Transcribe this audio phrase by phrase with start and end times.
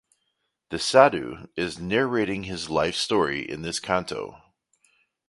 [0.71, 4.41] The sadhu is narrating his life story in this canto.